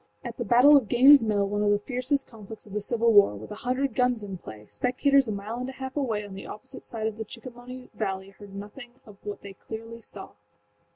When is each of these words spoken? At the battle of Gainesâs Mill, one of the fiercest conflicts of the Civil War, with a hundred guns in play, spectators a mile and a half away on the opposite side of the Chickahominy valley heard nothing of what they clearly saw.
At 0.23 0.35
the 0.37 0.43
battle 0.43 0.75
of 0.75 0.85
Gainesâs 0.87 1.23
Mill, 1.23 1.47
one 1.47 1.61
of 1.61 1.69
the 1.69 1.77
fiercest 1.77 2.25
conflicts 2.25 2.65
of 2.65 2.73
the 2.73 2.81
Civil 2.81 3.13
War, 3.13 3.35
with 3.35 3.51
a 3.51 3.61
hundred 3.61 3.93
guns 3.93 4.23
in 4.23 4.39
play, 4.39 4.65
spectators 4.65 5.27
a 5.27 5.31
mile 5.31 5.59
and 5.59 5.69
a 5.69 5.73
half 5.73 5.95
away 5.95 6.25
on 6.25 6.33
the 6.33 6.47
opposite 6.47 6.83
side 6.83 7.05
of 7.05 7.17
the 7.19 7.23
Chickahominy 7.23 7.91
valley 7.93 8.29
heard 8.31 8.55
nothing 8.55 8.93
of 9.05 9.17
what 9.21 9.41
they 9.43 9.53
clearly 9.53 10.01
saw. 10.01 10.29